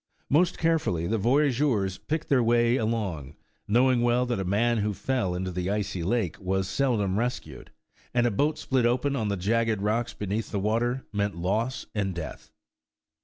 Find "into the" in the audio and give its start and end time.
5.35-5.69